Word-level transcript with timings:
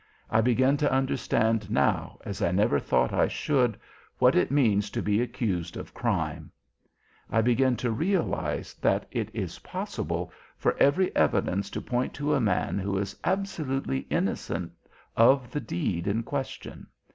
I 0.31 0.41
begin 0.41 0.77
to 0.77 0.91
understand 0.91 1.69
now, 1.69 2.17
as 2.25 2.41
I 2.41 2.49
never 2.51 2.79
thought 2.79 3.13
I 3.13 3.27
should, 3.27 3.79
what 4.17 4.33
it 4.35 4.49
means 4.49 4.89
to 4.89 4.99
be 5.03 5.21
accused 5.21 5.77
of 5.77 5.93
crime. 5.93 6.51
I 7.29 7.41
begin 7.43 7.77
to 7.77 7.91
realise 7.91 8.73
that 8.73 9.07
it 9.11 9.29
is 9.31 9.59
possible 9.59 10.33
for 10.57 10.75
every 10.79 11.15
evidence 11.15 11.69
to 11.69 11.81
point 11.81 12.15
to 12.15 12.33
a 12.33 12.41
man 12.41 12.79
who 12.79 12.97
is 12.97 13.15
absolutely 13.23 14.07
innocent 14.09 14.71
of 15.15 15.51
the 15.51 15.61
deed 15.61 16.07
in 16.07 16.23
question. 16.23 16.87